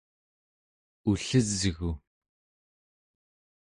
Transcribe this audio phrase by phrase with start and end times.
[1.09, 1.91] ullesgu!